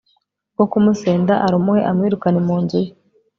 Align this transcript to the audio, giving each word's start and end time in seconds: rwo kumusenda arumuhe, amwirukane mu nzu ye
rwo 0.53 0.65
kumusenda 0.71 1.33
arumuhe, 1.45 1.81
amwirukane 1.91 2.39
mu 2.47 2.55
nzu 2.61 2.77
ye 2.83 2.91